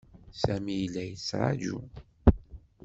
Sami 0.41 0.73
yella 0.77 1.01
yettṛaju. 1.09 1.77